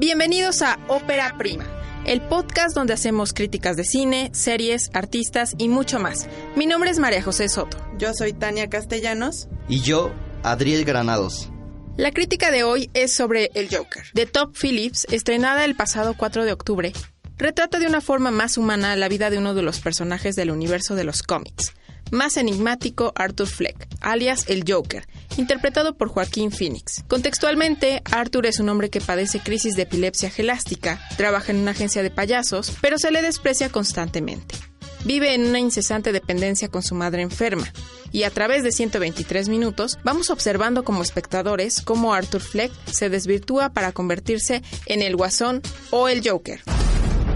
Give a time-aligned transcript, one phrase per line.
[0.00, 1.66] Bienvenidos a Ópera Prima,
[2.06, 6.26] el podcast donde hacemos críticas de cine, series, artistas y mucho más.
[6.56, 7.76] Mi nombre es María José Soto.
[7.98, 9.48] Yo soy Tania Castellanos.
[9.68, 10.10] Y yo,
[10.42, 11.50] Adriel Granados.
[11.98, 16.46] La crítica de hoy es sobre El Joker, de Top Phillips, estrenada el pasado 4
[16.46, 16.94] de octubre.
[17.36, 20.94] Retrata de una forma más humana la vida de uno de los personajes del universo
[20.94, 21.74] de los cómics,
[22.10, 25.06] más enigmático Arthur Fleck, alias el Joker,
[25.36, 27.04] interpretado por Joaquín Phoenix.
[27.08, 32.02] Contextualmente, Arthur es un hombre que padece crisis de epilepsia gelástica, trabaja en una agencia
[32.02, 34.54] de payasos, pero se le desprecia constantemente.
[35.04, 37.72] Vive en una incesante dependencia con su madre enferma,
[38.12, 43.70] y a través de 123 minutos vamos observando como espectadores cómo Arthur Fleck se desvirtúa
[43.70, 46.60] para convertirse en el Guasón o el Joker.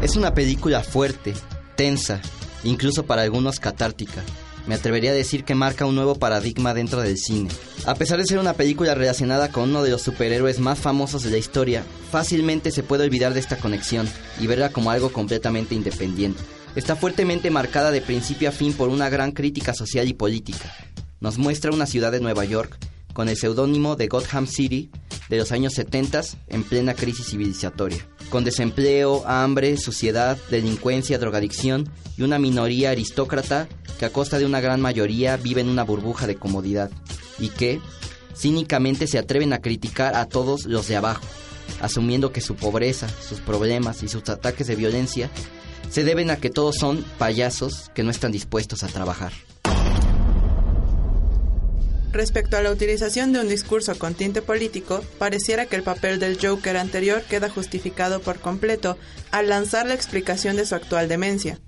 [0.00, 1.34] Es una película fuerte,
[1.76, 2.22] tensa,
[2.64, 4.22] incluso para algunos catártica
[4.66, 7.48] me atrevería a decir que marca un nuevo paradigma dentro del cine.
[7.86, 11.30] A pesar de ser una película relacionada con uno de los superhéroes más famosos de
[11.30, 14.08] la historia, fácilmente se puede olvidar de esta conexión
[14.38, 16.42] y verla como algo completamente independiente.
[16.76, 20.72] Está fuertemente marcada de principio a fin por una gran crítica social y política.
[21.20, 22.78] Nos muestra una ciudad de Nueva York
[23.12, 24.90] con el seudónimo de Gotham City
[25.28, 32.22] de los años 70 en plena crisis civilizatoria, con desempleo, hambre, suciedad, delincuencia, drogadicción y
[32.22, 36.36] una minoría aristócrata que a costa de una gran mayoría vive en una burbuja de
[36.36, 36.90] comodidad
[37.38, 37.80] y que,
[38.34, 41.24] cínicamente, se atreven a criticar a todos los de abajo,
[41.82, 45.30] asumiendo que su pobreza, sus problemas y sus ataques de violencia
[45.90, 49.32] se deben a que todos son payasos que no están dispuestos a trabajar.
[52.12, 56.38] Respecto a la utilización de un discurso con tinte político, pareciera que el papel del
[56.44, 58.98] Joker anterior queda justificado por completo
[59.30, 61.60] al lanzar la explicación de su actual demencia.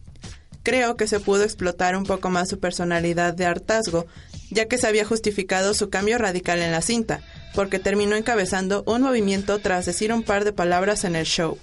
[0.65, 4.07] Creo que se pudo explotar un poco más su personalidad de hartazgo,
[4.51, 7.21] ya que se había justificado su cambio radical en la cinta,
[7.55, 11.59] porque terminó encabezando un movimiento tras decir un par de palabras en el show.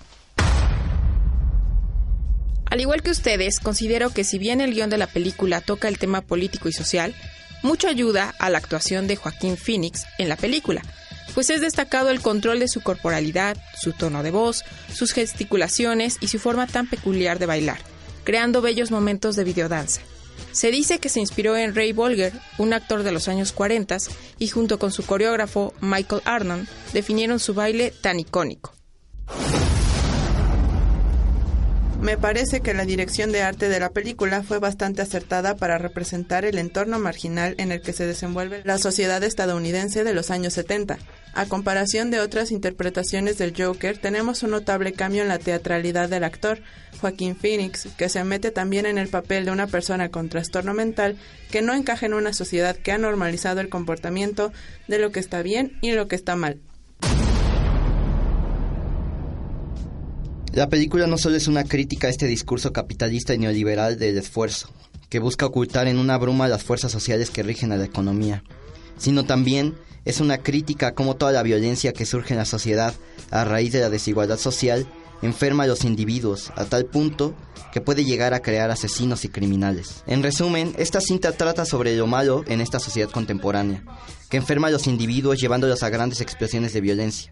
[2.66, 5.98] Al igual que ustedes, considero que si bien el guion de la película toca el
[5.98, 7.16] tema político y social,
[7.62, 10.82] mucho ayuda a la actuación de Joaquín Phoenix en la película,
[11.34, 16.28] pues es destacado el control de su corporalidad, su tono de voz, sus gesticulaciones y
[16.28, 17.80] su forma tan peculiar de bailar,
[18.24, 20.02] creando bellos momentos de videodanza.
[20.52, 23.98] Se dice que se inspiró en Ray Bolger, un actor de los años 40,
[24.40, 28.74] y junto con su coreógrafo Michael Arnon definieron su baile tan icónico.
[32.02, 36.46] Me parece que la dirección de arte de la película fue bastante acertada para representar
[36.46, 40.98] el entorno marginal en el que se desenvuelve la sociedad estadounidense de los años 70.
[41.34, 46.24] A comparación de otras interpretaciones del Joker, tenemos un notable cambio en la teatralidad del
[46.24, 46.62] actor,
[47.02, 51.18] Joaquín Phoenix, que se mete también en el papel de una persona con trastorno mental
[51.52, 54.54] que no encaja en una sociedad que ha normalizado el comportamiento
[54.88, 56.60] de lo que está bien y lo que está mal.
[60.60, 64.70] La película no solo es una crítica a este discurso capitalista y neoliberal del esfuerzo,
[65.08, 68.44] que busca ocultar en una bruma las fuerzas sociales que rigen a la economía,
[68.98, 72.94] sino también es una crítica a cómo toda la violencia que surge en la sociedad
[73.32, 74.86] a raíz de la desigualdad social
[75.22, 77.34] enferma a los individuos a tal punto
[77.72, 80.04] que puede llegar a crear asesinos y criminales.
[80.08, 83.86] En resumen, esta cinta trata sobre lo malo en esta sociedad contemporánea,
[84.30, 87.32] que enferma a los individuos llevándolos a grandes explosiones de violencia.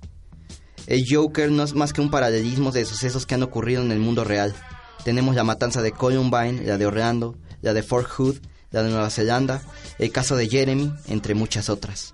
[0.88, 4.00] El Joker no es más que un paralelismo de sucesos que han ocurrido en el
[4.00, 4.56] mundo real.
[5.04, 8.38] Tenemos la matanza de Columbine, la de Orlando, la de Fort Hood,
[8.72, 9.62] la de Nueva Zelanda,
[10.00, 12.14] el caso de Jeremy, entre muchas otras.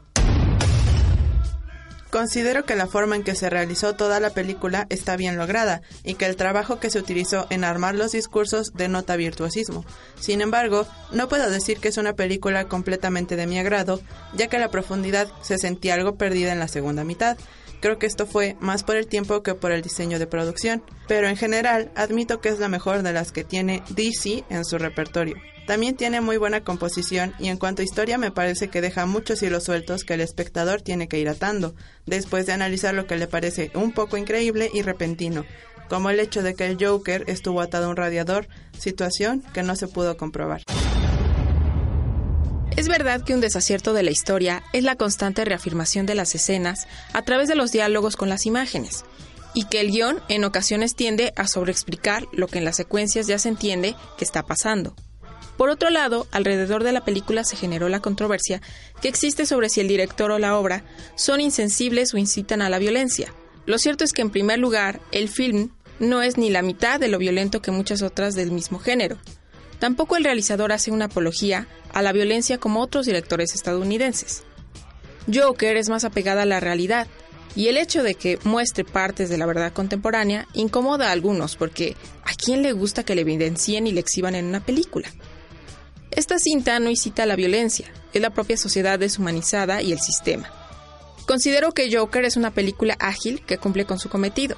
[2.10, 6.16] Considero que la forma en que se realizó toda la película está bien lograda y
[6.16, 9.86] que el trabajo que se utilizó en armar los discursos denota virtuosismo.
[10.20, 14.00] Sin embargo, no puedo decir que es una película completamente de mi agrado,
[14.36, 17.38] ya que la profundidad se sentía algo perdida en la segunda mitad.
[17.84, 21.28] Creo que esto fue más por el tiempo que por el diseño de producción, pero
[21.28, 25.36] en general admito que es la mejor de las que tiene DC en su repertorio.
[25.68, 29.44] También tiene muy buena composición y en cuanto a historia me parece que deja muchos
[29.44, 31.76] hilos sueltos que el espectador tiene que ir atando,
[32.06, 35.44] después de analizar lo que le parece un poco increíble y repentino,
[35.90, 38.48] como el hecho de que el Joker estuvo atado a un radiador,
[38.80, 40.62] situación que no se pudo comprobar.
[42.84, 46.86] Es verdad que un desacierto de la historia es la constante reafirmación de las escenas
[47.14, 49.06] a través de los diálogos con las imágenes,
[49.54, 53.40] y que el guion en ocasiones tiende a sobreexplicar lo que en las secuencias ya
[53.40, 54.98] se entiende que está pasando.
[55.56, 58.62] Por otro lado, alrededor de la película se generó la controversia
[59.02, 60.84] que existe sobre si el director o la obra
[61.16, 63.34] son insensibles o incitan a la violencia.
[63.66, 65.70] Lo cierto es que en primer lugar, el film
[66.00, 69.20] no es ni la mitad de lo violento que muchas otras del mismo género.
[69.84, 74.44] Tampoco el realizador hace una apología a la violencia como otros directores estadounidenses.
[75.28, 77.06] Joker es más apegada a la realidad,
[77.54, 81.98] y el hecho de que muestre partes de la verdad contemporánea incomoda a algunos porque
[82.24, 85.10] ¿a quién le gusta que le evidencien y le exhiban en una película?
[86.12, 90.50] Esta cinta no incita a la violencia, es la propia sociedad deshumanizada y el sistema.
[91.26, 94.56] Considero que Joker es una película ágil que cumple con su cometido.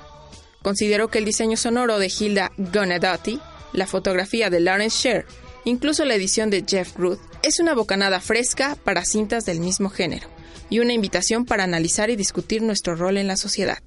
[0.62, 3.42] Considero que el diseño sonoro de Hilda Gunnadati
[3.75, 5.25] la fotografía de Lawrence Sher,
[5.66, 10.27] incluso la edición de Jeff Ruth, es una bocanada fresca para cintas del mismo género
[10.69, 13.80] y una invitación para analizar y discutir nuestro rol en la sociedad.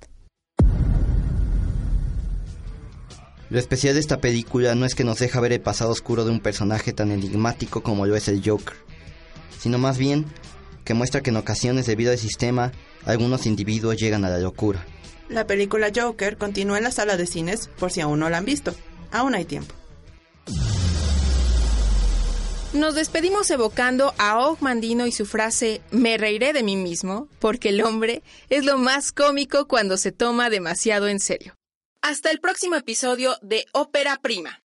[3.51, 6.31] Lo especial de esta película no es que nos deja ver el pasado oscuro de
[6.31, 8.77] un personaje tan enigmático como lo es el Joker,
[9.59, 10.27] sino más bien
[10.85, 12.73] que muestra que en ocasiones debido al sistema
[13.07, 14.85] algunos individuos llegan a la locura.
[15.31, 18.45] La película Joker continúa en la sala de cines por si aún no la han
[18.45, 18.75] visto.
[19.11, 19.75] Aún hay tiempo.
[22.75, 27.71] Nos despedimos evocando a Og Mandino y su frase Me reiré de mí mismo, porque
[27.71, 31.55] el hombre es lo más cómico cuando se toma demasiado en serio.
[32.03, 34.63] Hasta el próximo episodio de Ópera Prima.